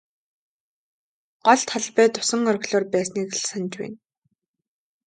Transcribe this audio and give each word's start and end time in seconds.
Гол 1.45 1.59
талбайд 1.71 2.13
усан 2.21 2.41
оргилуур 2.51 2.85
байсныг 2.93 3.29
л 3.37 3.41
санаж 3.47 3.73
байна. 3.79 3.97